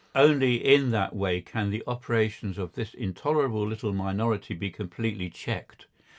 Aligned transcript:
Only 0.15 0.55
in 0.55 0.89
that 0.89 1.15
way 1.15 1.41
can 1.41 1.69
the 1.69 1.83
operations 1.85 2.57
of 2.57 2.73
this 2.73 2.95
intolerable 2.95 3.67
little 3.67 3.93
minority 3.93 4.55
be 4.55 4.71
completely 4.71 5.29
checked. 5.29 5.85